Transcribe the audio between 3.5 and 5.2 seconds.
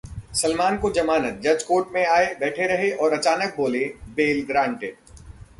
बोले- bell granted